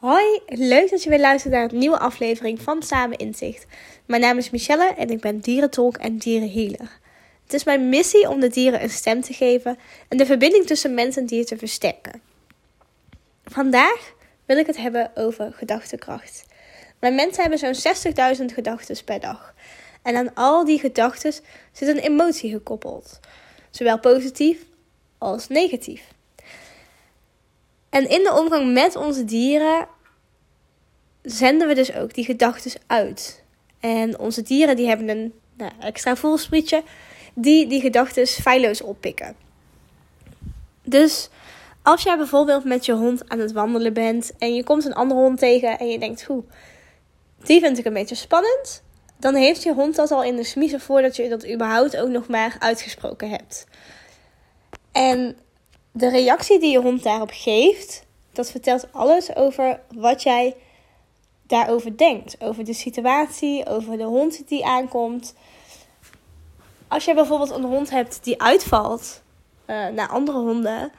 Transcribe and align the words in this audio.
Hoi, 0.00 0.40
leuk 0.46 0.90
dat 0.90 1.02
je 1.02 1.10
weer 1.10 1.20
luistert 1.20 1.52
naar 1.52 1.72
een 1.72 1.78
nieuwe 1.78 1.98
aflevering 1.98 2.60
van 2.60 2.82
Samen 2.82 3.18
Inzicht. 3.18 3.66
Mijn 4.06 4.20
naam 4.20 4.38
is 4.38 4.50
Michelle 4.50 4.94
en 4.94 5.10
ik 5.10 5.20
ben 5.20 5.38
dierentolk 5.38 5.96
en 5.96 6.18
dierenhealer. 6.18 6.98
Het 7.42 7.52
is 7.52 7.64
mijn 7.64 7.88
missie 7.88 8.28
om 8.28 8.40
de 8.40 8.48
dieren 8.48 8.82
een 8.82 8.90
stem 8.90 9.20
te 9.20 9.32
geven 9.32 9.78
en 10.08 10.16
de 10.16 10.26
verbinding 10.26 10.66
tussen 10.66 10.94
mens 10.94 11.16
en 11.16 11.26
dier 11.26 11.44
te 11.44 11.56
versterken. 11.56 12.20
Vandaag 13.44 14.14
wil 14.44 14.56
ik 14.56 14.66
het 14.66 14.76
hebben 14.76 15.10
over 15.14 15.52
gedachtekracht. 15.52 16.46
Wij 16.98 17.12
mensen 17.12 17.42
hebben 17.42 17.74
zo'n 17.74 17.94
60.000 18.36 18.44
gedachten 18.54 19.04
per 19.04 19.20
dag. 19.20 19.54
En 20.02 20.16
aan 20.16 20.34
al 20.34 20.64
die 20.64 20.78
gedachten 20.78 21.32
zit 21.72 21.88
een 21.88 21.98
emotie 21.98 22.50
gekoppeld, 22.50 23.20
zowel 23.70 23.98
positief 23.98 24.58
als 25.18 25.48
negatief. 25.48 26.02
En 27.90 28.08
in 28.08 28.22
de 28.22 28.34
omgang 28.38 28.72
met 28.72 28.96
onze 28.96 29.24
dieren 29.24 29.86
zenden 31.22 31.68
we 31.68 31.74
dus 31.74 31.94
ook 31.94 32.14
die 32.14 32.24
gedachten 32.24 32.80
uit. 32.86 33.42
En 33.80 34.18
onze 34.18 34.42
dieren 34.42 34.76
die 34.76 34.88
hebben 34.88 35.08
een 35.08 35.32
nou, 35.56 35.72
extra 35.80 36.16
voelsprietje 36.16 36.82
die 37.34 37.66
die 37.66 37.80
gedachten 37.80 38.26
feilloos 38.26 38.80
oppikken. 38.80 39.36
Dus 40.84 41.28
als 41.82 42.02
jij 42.02 42.16
bijvoorbeeld 42.16 42.64
met 42.64 42.86
je 42.86 42.92
hond 42.92 43.28
aan 43.28 43.38
het 43.38 43.52
wandelen 43.52 43.92
bent 43.92 44.32
en 44.38 44.54
je 44.54 44.64
komt 44.64 44.84
een 44.84 44.94
andere 44.94 45.20
hond 45.20 45.38
tegen 45.38 45.78
en 45.78 45.88
je 45.88 45.98
denkt, 45.98 46.24
hoe, 46.24 46.44
die 47.44 47.60
vind 47.60 47.78
ik 47.78 47.84
een 47.84 47.92
beetje 47.92 48.14
spannend, 48.14 48.82
dan 49.16 49.34
heeft 49.34 49.62
je 49.62 49.74
hond 49.74 49.96
dat 49.96 50.10
al 50.10 50.24
in 50.24 50.36
de 50.36 50.44
smiezen 50.44 50.80
voordat 50.80 51.16
je 51.16 51.28
dat 51.28 51.50
überhaupt 51.50 51.96
ook 51.96 52.08
nog 52.08 52.28
maar 52.28 52.56
uitgesproken 52.58 53.30
hebt. 53.30 53.66
En 54.92 55.36
de 55.92 56.08
reactie 56.08 56.58
die 56.58 56.70
je 56.70 56.80
hond 56.80 57.02
daarop 57.02 57.30
geeft, 57.32 58.06
dat 58.32 58.50
vertelt 58.50 58.92
alles 58.92 59.36
over 59.36 59.80
wat 59.94 60.22
jij 60.22 60.56
daarover 61.46 61.96
denkt. 61.96 62.36
Over 62.40 62.64
de 62.64 62.72
situatie, 62.72 63.66
over 63.66 63.96
de 63.96 64.04
hond 64.04 64.48
die 64.48 64.66
aankomt. 64.66 65.34
Als 66.88 67.04
je 67.04 67.14
bijvoorbeeld 67.14 67.50
een 67.50 67.64
hond 67.64 67.90
hebt 67.90 68.24
die 68.24 68.42
uitvalt 68.42 69.22
uh, 69.66 69.86
naar 69.88 70.08
andere 70.08 70.38
honden, 70.38 70.92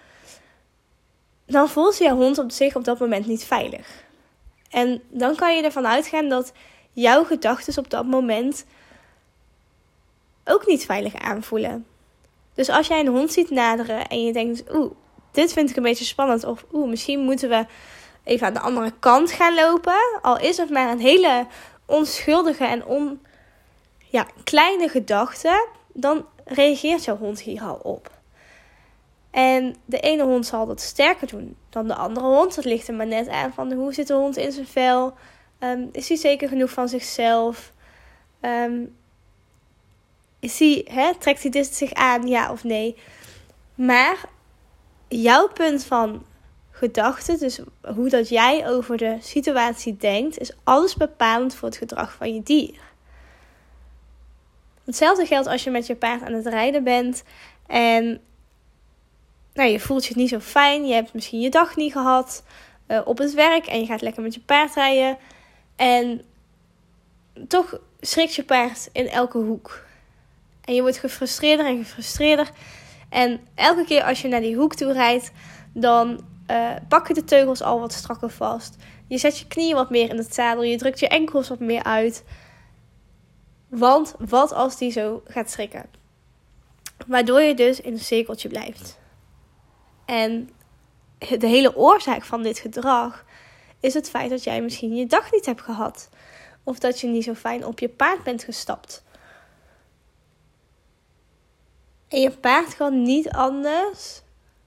dan 1.46 1.70
voelt 1.70 1.98
je 1.98 2.12
hond 2.12 2.38
op 2.38 2.52
zich 2.52 2.76
op 2.76 2.84
dat 2.84 3.00
moment 3.00 3.26
niet 3.26 3.44
veilig. 3.44 4.04
En 4.70 5.02
dan 5.10 5.36
kan 5.36 5.56
je 5.56 5.64
ervan 5.64 5.88
uitgaan 5.88 6.30
dat 6.30 6.52
jouw 6.92 7.24
gedachten 7.24 7.78
op 7.78 7.90
dat 7.90 8.06
moment 8.06 8.66
ook 10.46 10.68
niet 10.68 10.86
veilig 10.86 11.16
aanvoelen. 11.16 11.86
Dus 12.60 12.70
als 12.70 12.88
jij 12.88 13.00
een 13.00 13.08
hond 13.08 13.32
ziet 13.32 13.50
naderen 13.50 14.08
en 14.08 14.24
je 14.26 14.34
denkt, 14.34 14.64
oeh, 14.74 14.92
dit 15.32 15.54
vind 15.54 15.70
ik 15.70 15.76
een 15.76 15.84
beetje 15.84 16.06
spannend. 16.06 16.44
Of 16.44 16.66
oeh, 16.74 16.90
misschien 16.90 17.20
moeten 17.20 17.50
we 17.50 17.66
even 18.24 18.48
aan 18.48 18.54
de 18.54 18.60
andere 18.60 18.94
kant 19.00 19.32
gaan 19.32 19.56
lopen. 19.56 20.20
Al 20.22 20.40
is 20.40 20.58
het 20.58 20.70
maar 20.70 20.92
een 20.92 21.00
hele 21.00 21.46
onschuldige 21.86 22.66
en 22.66 22.86
on, 22.86 23.22
ja, 24.10 24.28
kleine 24.44 24.88
gedachte. 24.88 25.68
Dan 25.94 26.26
reageert 26.46 27.06
jouw 27.06 27.18
hond 27.18 27.42
hier 27.42 27.62
al 27.62 27.80
op. 27.84 28.12
En 29.32 29.76
de 29.86 30.00
ene 30.00 30.24
hond 30.24 30.46
zal 30.46 30.66
dat 30.66 30.82
sterker 30.82 31.28
doen 31.28 31.56
dan 31.70 31.88
de 31.88 31.96
andere 31.96 32.26
hond. 32.26 32.56
Dat 32.56 32.66
ligt 32.66 32.88
er 32.88 32.94
maar 32.94 33.08
net 33.08 33.28
aan 33.28 33.54
van 33.54 33.72
hoe 33.72 33.94
zit 33.94 34.08
de 34.08 34.14
hond 34.14 34.38
in 34.38 34.52
zijn 34.52 34.68
vel. 34.68 35.14
Um, 35.60 35.90
is 35.92 36.08
hij 36.08 36.18
zeker 36.18 36.48
genoeg 36.48 36.70
van 36.70 36.90
zichzelf? 36.90 37.74
Um, 38.42 38.98
hij, 40.40 40.86
hè, 40.90 41.16
trekt 41.16 41.42
hij 41.42 41.52
dit 41.52 41.76
zich 41.76 41.94
aan, 41.94 42.28
ja 42.28 42.52
of 42.52 42.64
nee? 42.64 42.98
Maar 43.76 44.30
jouw 45.08 45.48
punt 45.48 45.84
van 45.84 46.26
gedachte, 46.72 47.38
dus 47.38 47.60
hoe 47.96 48.10
dat 48.10 48.30
jij 48.30 48.68
over 48.68 48.98
de 48.98 49.18
situatie 49.22 49.98
denkt, 49.98 50.40
is 50.40 50.52
alles 50.64 50.96
bepalend 50.96 51.56
voor 51.56 51.68
het 51.68 51.78
gedrag 51.78 52.14
van 52.14 52.34
je 52.34 52.44
dier. 52.44 52.80
Hetzelfde 54.86 55.26
geldt 55.26 55.48
als 55.48 55.64
je 55.64 55.70
met 55.70 55.88
je 55.88 55.96
paard 55.96 56.22
aan 56.22 56.34
het 56.34 56.48
rijden 56.48 56.84
bent 56.84 57.24
en 57.68 58.22
nou, 59.54 59.70
je 59.70 59.80
voelt 59.80 60.06
je 60.06 60.16
niet 60.16 60.30
zo 60.30 60.40
fijn, 60.40 60.88
je 60.88 60.94
hebt 60.94 61.14
misschien 61.14 61.40
je 61.40 61.50
dag 61.50 61.76
niet 61.76 61.92
gehad 61.92 62.44
uh, 62.88 63.02
op 63.06 63.18
het 63.18 63.34
werk 63.34 63.66
en 63.66 63.80
je 63.80 63.86
gaat 63.86 64.02
lekker 64.02 64.24
met 64.24 64.34
je 64.34 64.40
paard 64.40 64.76
rijden 64.76 65.18
en 65.76 66.22
toch 67.48 67.80
schrikt 68.00 68.36
je 68.36 68.44
paard 68.44 68.90
in 68.92 69.08
elke 69.08 69.38
hoek. 69.38 69.88
En 70.70 70.76
je 70.76 70.82
wordt 70.82 70.98
gefrustreerder 70.98 71.66
en 71.66 71.84
gefrustreerder. 71.84 72.50
En 73.10 73.40
elke 73.56 73.86
keer 73.86 74.04
als 74.04 74.22
je 74.22 74.28
naar 74.28 74.42
die 74.42 74.56
hoek 74.56 74.76
toe 74.76 74.94
rijdt, 74.94 75.32
dan 75.74 76.24
uh, 76.52 76.72
pak 76.88 77.08
je 77.08 77.14
de 77.14 77.24
teugels 77.24 77.62
al 77.62 77.80
wat 77.80 77.94
strakker 77.94 78.30
vast. 78.30 78.76
Je 79.08 79.18
zet 79.18 79.40
je 79.40 79.48
knieën 79.48 79.76
wat 79.76 79.90
meer 79.90 80.10
in 80.10 80.18
het 80.18 80.34
zadel. 80.34 80.64
Je 80.64 80.78
drukt 80.78 81.00
je 81.00 81.08
enkels 81.08 81.50
wat 81.50 81.60
meer 81.60 81.84
uit. 81.84 82.24
Want 83.68 84.16
wat 84.20 84.54
als 84.54 84.78
die 84.78 84.92
zo 84.92 85.22
gaat 85.26 85.52
schrikken? 85.52 85.86
Waardoor 87.08 87.42
je 87.42 87.56
dus 87.56 87.82
in 87.82 87.94
een 87.94 88.00
cirkeltje 88.00 88.50
blijft. 88.50 89.00
En 90.06 90.50
de 91.18 91.48
hele 91.48 91.76
oorzaak 91.76 92.24
van 92.24 92.44
dit 92.44 92.60
gedrag 92.60 93.26
is 93.80 93.94
het 93.94 94.10
feit 94.10 94.30
dat 94.30 94.44
jij 94.44 94.62
misschien 94.62 94.96
je 94.96 95.06
dag 95.06 95.32
niet 95.32 95.46
hebt 95.46 95.62
gehad. 95.62 96.10
Of 96.64 96.80
dat 96.80 97.00
je 97.00 97.08
niet 97.08 97.24
zo 97.24 97.34
fijn 97.34 97.66
op 97.66 97.80
je 97.80 97.90
paard 97.90 98.24
bent 98.24 98.44
gestapt. 98.44 99.04
En 102.10 102.22
je 102.22 102.32
paard 102.32 102.76
kan 102.76 103.02
niet 103.02 103.30
anders 103.30 104.22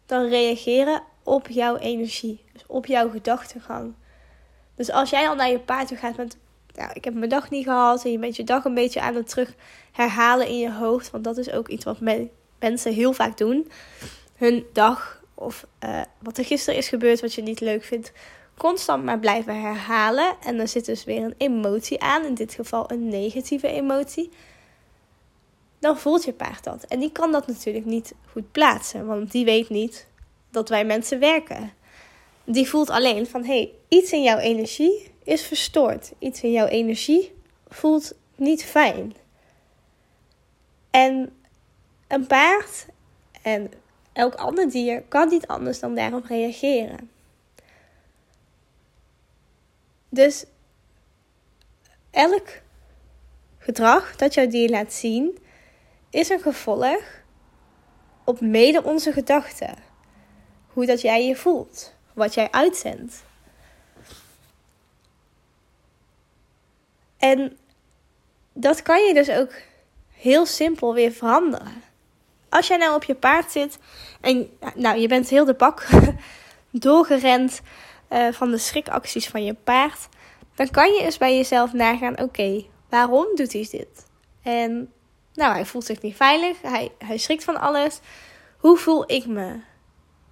dan 0.06 0.28
reageren 0.28 1.02
op 1.22 1.48
jouw 1.48 1.76
energie. 1.76 2.44
Dus 2.52 2.64
op 2.66 2.86
jouw 2.86 3.10
gedachtegang. 3.10 3.94
Dus 4.74 4.90
als 4.90 5.10
jij 5.10 5.28
al 5.28 5.34
naar 5.34 5.50
je 5.50 5.58
paard 5.58 5.88
toe 5.88 5.96
gaat 5.96 6.16
met... 6.16 6.36
Ja, 6.66 6.94
ik 6.94 7.04
heb 7.04 7.14
mijn 7.14 7.28
dag 7.28 7.50
niet 7.50 7.64
gehad. 7.64 8.04
En 8.04 8.10
je 8.10 8.18
bent 8.18 8.36
je 8.36 8.44
dag 8.44 8.64
een 8.64 8.74
beetje 8.74 9.00
aan 9.00 9.14
het 9.14 9.28
terug 9.28 9.54
herhalen 9.92 10.48
in 10.48 10.58
je 10.58 10.72
hoofd. 10.72 11.10
Want 11.10 11.24
dat 11.24 11.36
is 11.36 11.50
ook 11.50 11.68
iets 11.68 11.84
wat 11.84 11.98
mensen 12.58 12.92
heel 12.92 13.12
vaak 13.12 13.36
doen. 13.38 13.70
Hun 14.36 14.66
dag 14.72 15.22
of 15.34 15.66
uh, 15.84 16.00
wat 16.18 16.38
er 16.38 16.44
gisteren 16.44 16.78
is 16.78 16.88
gebeurd 16.88 17.20
wat 17.20 17.34
je 17.34 17.42
niet 17.42 17.60
leuk 17.60 17.84
vindt. 17.84 18.12
Constant 18.56 19.04
maar 19.04 19.18
blijven 19.18 19.60
herhalen. 19.60 20.36
En 20.42 20.56
dan 20.56 20.68
zit 20.68 20.84
dus 20.84 21.04
weer 21.04 21.22
een 21.22 21.34
emotie 21.36 22.02
aan. 22.02 22.24
In 22.24 22.34
dit 22.34 22.54
geval 22.54 22.90
een 22.90 23.08
negatieve 23.08 23.68
emotie 23.68 24.30
dan 25.82 25.98
voelt 25.98 26.24
je 26.24 26.32
paard 26.32 26.64
dat. 26.64 26.84
En 26.84 27.00
die 27.00 27.12
kan 27.12 27.32
dat 27.32 27.46
natuurlijk 27.46 27.84
niet 27.84 28.14
goed 28.30 28.52
plaatsen, 28.52 29.06
want 29.06 29.32
die 29.32 29.44
weet 29.44 29.68
niet 29.68 30.06
dat 30.50 30.68
wij 30.68 30.84
mensen 30.84 31.18
werken. 31.18 31.72
Die 32.44 32.68
voelt 32.68 32.90
alleen 32.90 33.26
van 33.26 33.44
hé, 33.44 33.54
hey, 33.54 33.72
iets 33.88 34.12
in 34.12 34.22
jouw 34.22 34.38
energie 34.38 35.10
is 35.22 35.42
verstoord. 35.42 36.12
Iets 36.18 36.42
in 36.42 36.52
jouw 36.52 36.66
energie 36.66 37.34
voelt 37.68 38.14
niet 38.36 38.64
fijn. 38.64 39.14
En 40.90 41.36
een 42.08 42.26
paard 42.26 42.86
en 43.42 43.70
elk 44.12 44.34
ander 44.34 44.70
dier 44.70 45.02
kan 45.02 45.28
niet 45.28 45.46
anders 45.46 45.80
dan 45.80 45.94
daarop 45.94 46.24
reageren. 46.24 47.10
Dus 50.08 50.44
elk 52.10 52.48
gedrag 53.58 54.16
dat 54.16 54.34
jouw 54.34 54.46
dier 54.46 54.68
laat 54.68 54.92
zien, 54.92 55.38
is 56.12 56.28
een 56.28 56.40
gevolg 56.40 57.00
op 58.24 58.40
mede 58.40 58.82
onze 58.82 59.12
gedachten. 59.12 59.74
Hoe 60.66 60.86
dat 60.86 61.00
jij 61.00 61.26
je 61.26 61.36
voelt, 61.36 61.94
wat 62.12 62.34
jij 62.34 62.50
uitzendt. 62.50 63.24
En 67.18 67.56
dat 68.52 68.82
kan 68.82 69.04
je 69.04 69.14
dus 69.14 69.30
ook 69.30 69.52
heel 70.10 70.46
simpel 70.46 70.94
weer 70.94 71.12
veranderen. 71.12 71.82
Als 72.48 72.66
jij 72.66 72.76
nou 72.76 72.94
op 72.94 73.04
je 73.04 73.14
paard 73.14 73.50
zit 73.50 73.78
en 74.20 74.50
nou, 74.74 74.98
je 74.98 75.08
bent 75.08 75.28
heel 75.28 75.44
de 75.44 75.54
bak 75.54 75.88
doorgerend 76.70 77.60
uh, 78.10 78.32
van 78.32 78.50
de 78.50 78.58
schrikacties 78.58 79.28
van 79.28 79.44
je 79.44 79.54
paard, 79.54 80.08
dan 80.54 80.70
kan 80.70 80.92
je 80.92 81.02
eens 81.02 81.18
bij 81.18 81.36
jezelf 81.36 81.72
nagaan: 81.72 82.20
oké, 82.20 82.64
waarom 82.88 83.26
doet 83.34 83.52
hij 83.52 83.68
dit? 83.70 84.06
En 84.42 84.92
nou, 85.34 85.52
hij 85.52 85.64
voelt 85.64 85.84
zich 85.84 86.02
niet 86.02 86.16
veilig. 86.16 86.62
Hij, 86.62 86.92
hij 86.98 87.16
schrikt 87.16 87.44
van 87.44 87.60
alles. 87.60 88.00
Hoe 88.58 88.76
voel 88.76 89.12
ik 89.12 89.26
me? 89.26 89.60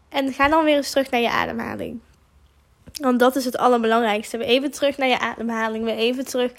En 0.09 0.33
ga 0.33 0.49
dan 0.49 0.65
weer 0.65 0.77
eens 0.77 0.91
terug 0.91 1.11
naar 1.11 1.21
je 1.21 1.31
ademhaling. 1.31 2.01
Want 3.01 3.19
dat 3.19 3.37
is 3.37 3.45
het 3.45 3.57
allerbelangrijkste. 3.57 4.39
Weer 4.39 4.47
even 4.47 4.71
terug 4.71 4.97
naar 4.97 5.09
je 5.09 5.19
ademhaling. 5.19 5.85
Weer 5.85 5.97
even 5.97 6.27
terug 6.27 6.53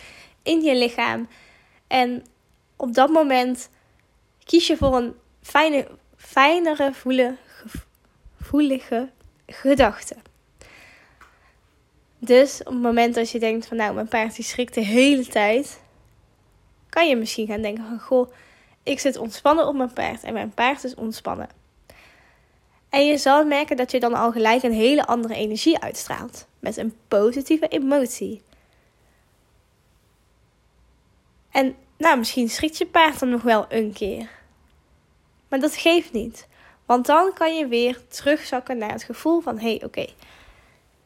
in 0.43 0.61
je 0.61 0.75
lichaam. 0.75 1.27
En 1.87 2.25
op 2.75 2.93
dat 2.93 3.09
moment 3.09 3.69
kies 4.43 4.67
je 4.67 4.77
voor 4.77 4.97
een 4.97 5.15
fijne, 5.41 5.87
fijnere, 6.17 6.93
voelige, 6.93 7.37
voelige 8.41 9.09
gedachte. 9.47 10.15
Dus 12.17 12.59
op 12.59 12.73
het 12.73 12.81
moment 12.81 13.15
dat 13.15 13.29
je 13.29 13.39
denkt 13.39 13.67
van 13.67 13.77
nou, 13.77 13.93
mijn 13.93 14.07
paard 14.07 14.35
die 14.35 14.45
schrikt 14.45 14.73
de 14.73 14.81
hele 14.81 15.25
tijd 15.25 15.81
kan 16.91 17.07
je 17.07 17.15
misschien 17.15 17.47
gaan 17.47 17.61
denken 17.61 17.83
van 17.83 17.99
goh, 17.99 18.31
ik 18.83 18.99
zit 18.99 19.17
ontspannen 19.17 19.67
op 19.67 19.75
mijn 19.75 19.93
paard 19.93 20.23
en 20.23 20.33
mijn 20.33 20.53
paard 20.53 20.83
is 20.83 20.95
ontspannen. 20.95 21.49
En 22.89 23.05
je 23.05 23.17
zal 23.17 23.45
merken 23.45 23.77
dat 23.77 23.91
je 23.91 23.99
dan 23.99 24.13
al 24.13 24.31
gelijk 24.31 24.63
een 24.63 24.73
hele 24.73 25.05
andere 25.05 25.35
energie 25.35 25.79
uitstraalt. 25.79 26.47
met 26.59 26.77
een 26.77 26.95
positieve 27.07 27.67
emotie. 27.67 28.41
En 31.51 31.75
nou, 31.97 32.17
misschien 32.17 32.49
schrikt 32.49 32.77
je 32.77 32.85
paard 32.85 33.19
dan 33.19 33.29
nog 33.29 33.41
wel 33.41 33.65
een 33.69 33.93
keer. 33.93 34.29
Maar 35.47 35.59
dat 35.59 35.75
geeft 35.75 36.11
niet. 36.11 36.47
Want 36.85 37.05
dan 37.05 37.33
kan 37.33 37.55
je 37.55 37.67
weer 37.67 38.07
terugzakken 38.07 38.77
naar 38.77 38.91
het 38.91 39.03
gevoel 39.03 39.41
van: 39.41 39.59
hé, 39.59 39.69
hey, 39.69 39.83
oké. 39.85 40.05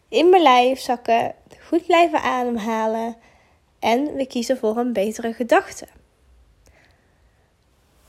In 0.07 0.29
mijn 0.29 0.41
lijf 0.41 0.79
zakken, 0.79 1.35
goed 1.67 1.85
blijven 1.85 2.21
ademhalen. 2.21 3.15
En 3.85 4.15
we 4.15 4.27
kiezen 4.27 4.57
voor 4.57 4.77
een 4.77 4.93
betere 4.93 5.33
gedachte. 5.33 5.87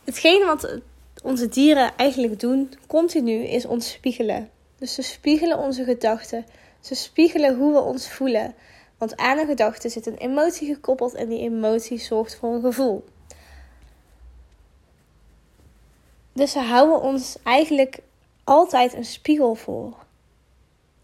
Hetgene 0.05 0.45
wat 0.45 0.79
onze 1.23 1.49
dieren 1.49 1.97
eigenlijk 1.97 2.41
doen, 2.41 2.73
continu, 2.87 3.33
is 3.33 3.67
ons 3.67 3.91
spiegelen. 3.91 4.51
Dus 4.79 4.95
ze 4.95 5.03
spiegelen 5.03 5.59
onze 5.59 5.85
gedachten. 5.85 6.47
Ze 6.81 6.95
spiegelen 6.95 7.57
hoe 7.57 7.73
we 7.73 7.81
ons 7.81 8.11
voelen. 8.11 8.55
Want 8.99 9.17
aan 9.17 9.39
een 9.39 9.47
gedachte 9.47 9.89
zit 9.89 10.07
een 10.07 10.17
emotie 10.17 10.75
gekoppeld 10.75 11.15
en 11.15 11.29
die 11.29 11.41
emotie 11.41 11.99
zorgt 11.99 12.37
voor 12.37 12.55
een 12.55 12.61
gevoel. 12.61 13.05
Dus 16.33 16.53
ze 16.53 16.61
houden 16.61 17.01
ons 17.01 17.37
eigenlijk 17.43 17.99
altijd 18.45 18.95
een 18.95 19.05
spiegel 19.05 19.55
voor. 19.55 19.97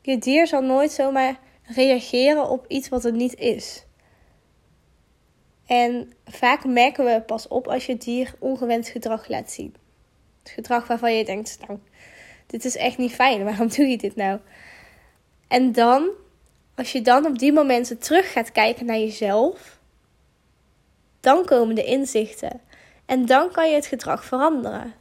Je 0.03 0.19
dier 0.19 0.47
zal 0.47 0.63
nooit 0.63 0.93
zomaar 0.93 1.39
reageren 1.63 2.49
op 2.49 2.65
iets 2.69 2.89
wat 2.89 3.05
er 3.05 3.13
niet 3.13 3.35
is. 3.35 3.85
En 5.73 6.13
vaak 6.25 6.65
merken 6.65 7.05
we 7.05 7.21
pas 7.21 7.49
op 7.49 7.69
als 7.69 7.87
je 7.87 7.97
dier 7.97 8.35
ongewenst 8.39 8.91
gedrag 8.91 9.29
laat 9.29 9.51
zien. 9.51 9.75
Het 10.43 10.53
gedrag 10.53 10.87
waarvan 10.87 11.15
je 11.15 11.25
denkt, 11.25 11.59
nou, 11.67 11.79
dit 12.47 12.65
is 12.65 12.77
echt 12.77 12.99
niet 12.99 13.13
fijn, 13.13 13.45
waarom 13.49 13.69
doe 13.69 13.87
je 13.87 13.97
dit 13.97 14.17
nou? 14.17 14.41
En 15.49 15.73
dan, 15.73 16.09
als 16.75 16.93
je 16.93 17.03
dan 17.03 17.27
op 17.27 17.39
die 17.39 17.53
momenten 17.53 17.99
terug 17.99 18.33
gaat 18.33 18.53
kijken 18.53 18.87
naar 18.87 18.99
jezelf, 18.99 19.79
dan 21.21 21.45
komen 21.45 21.75
de 21.75 21.85
inzichten. 21.85 22.61
En 23.07 23.27
dan 23.27 23.51
kan 23.53 23.69
je 23.69 23.75
het 23.75 23.87
gedrag 23.87 24.25
veranderen. 24.25 24.95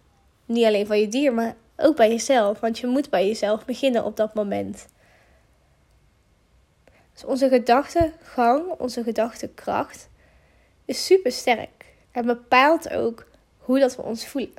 Niet 0.46 0.66
alleen 0.66 0.88
van 0.88 1.00
je 1.00 1.08
dier, 1.08 1.34
maar 1.34 1.56
ook 1.78 1.96
bij 1.96 2.10
jezelf. 2.10 2.60
Want 2.60 2.80
je 2.80 2.88
moet 2.88 3.10
bij 3.10 3.28
jezelf 3.28 3.66
beginnen 3.66 4.04
op 4.04 4.18
dat 4.18 4.34
moment. 4.34 4.86
Dus 7.14 7.26
onze 7.26 7.50
gedachtegang, 7.50 8.66
onze 8.78 9.04
gedachtekracht 9.04 10.10
is 10.92 11.06
super 11.06 11.32
sterk. 11.32 11.86
En 12.12 12.26
bepaalt 12.26 12.94
ook 12.94 13.26
hoe 13.58 13.80
dat 13.80 13.96
we 13.96 14.02
ons 14.02 14.28
voelen. 14.28 14.54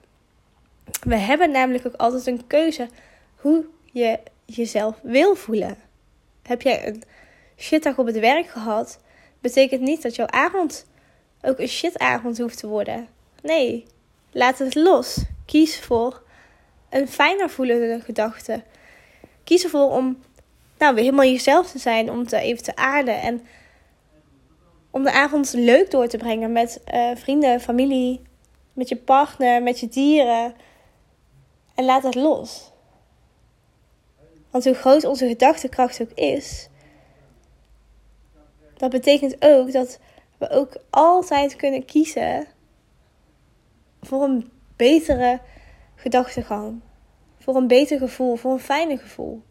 We 1.03 1.17
hebben 1.17 1.51
namelijk 1.51 1.87
ook 1.87 1.95
altijd 1.95 2.27
een 2.27 2.47
keuze 2.47 2.89
hoe 3.37 3.65
je 3.93 4.19
jezelf 4.45 4.99
wil 5.03 5.35
voelen. 5.35 5.77
Heb 6.43 6.63
jij 6.63 6.87
een 6.87 7.03
shitdag 7.57 7.99
op 7.99 8.07
het 8.07 8.19
werk 8.19 8.47
gehad, 8.47 8.99
betekent 9.41 9.81
niet 9.81 10.03
dat 10.03 10.15
jouw 10.15 10.27
avond 10.27 10.87
ook 11.43 11.59
een 11.59 11.69
shitavond 11.69 12.39
hoeft 12.39 12.59
te 12.59 12.67
worden. 12.67 13.09
Nee, 13.43 13.85
laat 14.31 14.59
het 14.59 14.75
los. 14.75 15.25
Kies 15.47 15.81
voor 15.81 16.23
een 16.91 17.09
fijner 17.09 17.51
voelende 17.51 18.01
gedachte. 18.01 18.63
Kies 19.45 19.65
ervoor 19.65 19.91
om 19.91 20.23
nou, 20.79 20.95
weer 20.95 21.05
helemaal 21.05 21.25
jezelf 21.25 21.71
te 21.71 21.79
zijn, 21.79 22.11
om 22.11 22.27
te 22.27 22.37
even 22.37 22.63
te 22.63 22.77
aarden 22.77 23.21
en 23.21 23.47
om 24.93 25.03
de 25.03 25.13
avond 25.13 25.53
leuk 25.53 25.91
door 25.91 26.07
te 26.07 26.17
brengen 26.17 26.53
met 26.53 26.81
uh, 26.95 27.11
vrienden, 27.15 27.61
familie, 27.61 28.21
met 28.73 28.89
je 28.89 28.97
partner, 28.97 29.63
met 29.63 29.81
je 29.81 29.89
dieren. 29.89 30.55
En 31.75 31.85
laat 31.85 32.03
het 32.03 32.15
los. 32.15 32.73
Want 34.51 34.65
hoe 34.65 34.75
groot 34.75 35.05
onze 35.05 35.29
gedachtekracht 35.29 36.03
ook 36.03 36.13
is, 36.15 36.69
dat 38.77 38.91
betekent 38.91 39.37
ook 39.45 39.73
dat 39.73 39.99
we 40.39 40.51
ook 40.51 40.77
altijd 40.91 41.57
kunnen 41.57 41.85
kiezen 41.85 42.47
voor 44.01 44.23
een 44.23 44.51
betere 44.77 45.41
gedachtegang. 45.95 46.81
Voor 47.39 47.57
een 47.57 47.67
beter 47.67 47.99
gevoel, 47.99 48.37
voor 48.37 48.53
een 48.53 48.59
fijner 48.59 48.99
gevoel. 48.99 49.43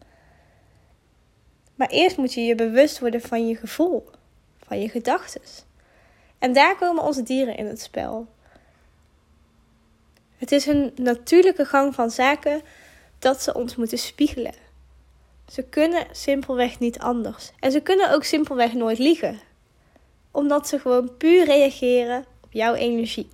Maar 1.74 1.88
eerst 1.88 2.16
moet 2.16 2.34
je 2.34 2.40
je 2.40 2.54
bewust 2.54 2.98
worden 2.98 3.20
van 3.20 3.46
je 3.46 3.56
gevoel, 3.56 4.10
van 4.72 4.80
je 4.80 4.88
gedachten. 4.88 5.40
En 6.38 6.52
daar 6.52 6.76
komen 6.76 7.02
onze 7.02 7.22
dieren 7.22 7.56
in 7.56 7.66
het 7.66 7.80
spel. 7.80 8.26
Het 10.36 10.52
is 10.52 10.66
een 10.66 10.92
natuurlijke 10.96 11.64
gang 11.64 11.94
van 11.94 12.10
zaken 12.10 12.62
dat 13.18 13.42
ze 13.42 13.54
ons 13.54 13.76
moeten 13.76 13.98
spiegelen. 13.98 14.54
Ze 15.48 15.62
kunnen 15.62 16.06
simpelweg 16.10 16.78
niet 16.78 16.98
anders. 16.98 17.50
En 17.60 17.72
ze 17.72 17.80
kunnen 17.80 18.12
ook 18.12 18.24
simpelweg 18.24 18.72
nooit 18.72 18.98
liegen. 18.98 19.40
Omdat 20.30 20.68
ze 20.68 20.78
gewoon 20.78 21.16
puur 21.16 21.44
reageren 21.44 22.24
op 22.40 22.52
jouw 22.52 22.74
energie. 22.74 23.28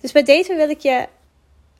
Dus 0.00 0.12
bij 0.12 0.22
deze 0.22 0.54
wil 0.54 0.70
ik 0.70 0.80
je 0.80 1.08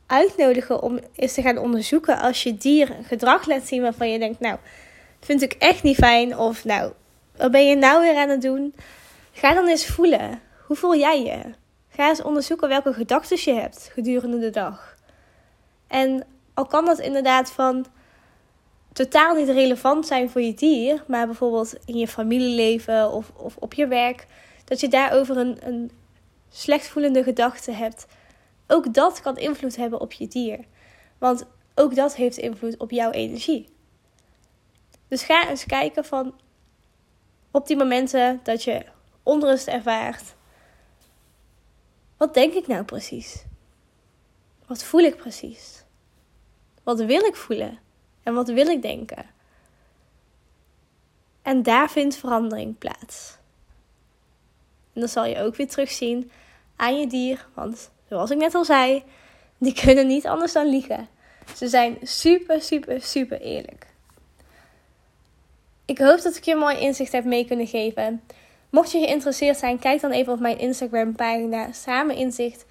uitnodigen 0.06 0.82
om 0.82 1.00
eens 1.14 1.34
te 1.34 1.42
gaan 1.42 1.58
onderzoeken 1.58 2.18
als 2.18 2.42
je 2.42 2.56
dier 2.56 2.90
een 2.90 3.04
gedrag 3.04 3.46
laat 3.46 3.66
zien 3.66 3.82
waarvan 3.82 4.10
je 4.10 4.18
denkt, 4.18 4.40
nou, 4.40 4.58
vind 5.20 5.42
ik 5.42 5.52
echt 5.52 5.82
niet 5.82 5.96
fijn 5.96 6.38
of 6.38 6.64
nou, 6.64 6.92
wat 7.36 7.50
ben 7.50 7.66
je 7.66 7.76
nou 7.76 8.02
weer 8.02 8.16
aan 8.16 8.28
het 8.28 8.42
doen? 8.42 8.74
Ga 9.32 9.54
dan 9.54 9.68
eens 9.68 9.86
voelen. 9.86 10.40
Hoe 10.66 10.76
voel 10.76 10.96
jij 10.96 11.22
je? 11.22 11.40
Ga 11.88 12.08
eens 12.08 12.22
onderzoeken 12.22 12.68
welke 12.68 12.92
gedachten 12.92 13.38
je 13.40 13.60
hebt 13.60 13.90
gedurende 13.92 14.38
de 14.38 14.50
dag. 14.50 14.96
En 15.86 16.26
al 16.54 16.66
kan 16.66 16.84
dat 16.84 16.98
inderdaad 16.98 17.50
van 17.50 17.86
totaal 18.92 19.34
niet 19.34 19.48
relevant 19.48 20.06
zijn 20.06 20.30
voor 20.30 20.40
je 20.40 20.54
dier, 20.54 21.04
maar 21.06 21.26
bijvoorbeeld 21.26 21.74
in 21.84 21.96
je 21.96 22.08
familieleven 22.08 23.12
of, 23.12 23.32
of 23.36 23.56
op 23.56 23.74
je 23.74 23.86
werk, 23.86 24.26
dat 24.64 24.80
je 24.80 24.88
daarover 24.88 25.36
een, 25.36 25.58
een 25.60 25.90
slecht 26.48 26.86
voelende 26.88 27.22
gedachte 27.22 27.72
hebt. 27.72 28.06
Ook 28.66 28.94
dat 28.94 29.20
kan 29.20 29.36
invloed 29.36 29.76
hebben 29.76 30.00
op 30.00 30.12
je 30.12 30.28
dier. 30.28 30.58
Want 31.18 31.44
ook 31.74 31.94
dat 31.94 32.16
heeft 32.16 32.36
invloed 32.36 32.76
op 32.76 32.90
jouw 32.90 33.10
energie. 33.10 33.68
Dus 35.10 35.22
ga 35.22 35.48
eens 35.48 35.66
kijken 35.66 36.04
van 36.04 36.34
op 37.50 37.66
die 37.66 37.76
momenten 37.76 38.40
dat 38.42 38.64
je 38.64 38.84
onrust 39.22 39.66
ervaart. 39.66 40.34
Wat 42.16 42.34
denk 42.34 42.54
ik 42.54 42.66
nou 42.66 42.84
precies? 42.84 43.44
Wat 44.66 44.84
voel 44.84 45.00
ik 45.00 45.16
precies? 45.16 45.84
Wat 46.82 47.00
wil 47.00 47.24
ik 47.24 47.36
voelen? 47.36 47.78
En 48.22 48.34
wat 48.34 48.48
wil 48.48 48.66
ik 48.66 48.82
denken? 48.82 49.26
En 51.42 51.62
daar 51.62 51.90
vindt 51.90 52.16
verandering 52.16 52.78
plaats. 52.78 53.36
En 54.92 55.00
dat 55.00 55.10
zal 55.10 55.24
je 55.24 55.40
ook 55.40 55.56
weer 55.56 55.68
terugzien 55.68 56.30
aan 56.76 56.98
je 56.98 57.06
dier. 57.06 57.46
Want 57.54 57.90
zoals 58.08 58.30
ik 58.30 58.38
net 58.38 58.54
al 58.54 58.64
zei, 58.64 59.04
die 59.58 59.74
kunnen 59.74 60.06
niet 60.06 60.26
anders 60.26 60.52
dan 60.52 60.66
liegen. 60.66 61.08
Ze 61.56 61.68
zijn 61.68 61.98
super, 62.02 62.62
super, 62.62 63.02
super 63.02 63.40
eerlijk. 63.40 63.89
Ik 65.90 65.98
hoop 65.98 66.22
dat 66.22 66.36
ik 66.36 66.44
je 66.44 66.52
een 66.52 66.58
mooi 66.58 66.78
inzicht 66.78 67.12
heb 67.12 67.24
mee 67.24 67.46
kunnen 67.46 67.66
geven. 67.66 68.22
Mocht 68.70 68.90
je 68.90 68.98
geïnteresseerd 68.98 69.56
zijn, 69.56 69.78
kijk 69.78 70.00
dan 70.00 70.10
even 70.10 70.32
op 70.32 70.40
mijn 70.40 70.58
Instagram 70.58 71.14
pagina 71.14 71.72
Samen 71.72 72.16
Inzicht. 72.16 72.66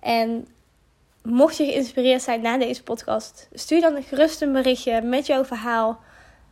En 0.00 0.48
mocht 1.22 1.56
je 1.56 1.64
geïnspireerd 1.64 2.22
zijn 2.22 2.40
na 2.40 2.58
deze 2.58 2.82
podcast, 2.82 3.48
stuur 3.52 3.80
dan 3.80 4.02
gerust 4.02 4.42
een 4.42 4.52
berichtje 4.52 5.02
met 5.02 5.26
jouw 5.26 5.44
verhaal. 5.44 6.00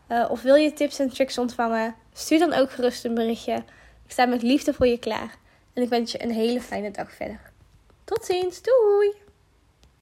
Uh, 0.09 0.26
of 0.31 0.42
wil 0.42 0.54
je 0.54 0.73
tips 0.73 0.99
en 0.99 1.09
tricks 1.09 1.38
ontvangen, 1.38 1.95
stuur 2.12 2.38
dan 2.38 2.52
ook 2.52 2.71
gerust 2.71 3.04
een 3.04 3.14
berichtje. 3.14 3.54
Ik 4.04 4.11
sta 4.11 4.26
met 4.26 4.42
liefde 4.42 4.75
voor 4.75 4.87
je 4.87 4.99
klaar. 4.99 5.37
En 5.73 5.83
ik 5.83 5.88
wens 5.88 6.12
je 6.12 6.23
een 6.23 6.33
hele 6.33 6.61
fijne 6.61 6.90
dag 6.90 7.12
verder. 7.12 7.40
Tot 8.04 8.25
ziens, 8.25 8.62
doei! 8.62 9.22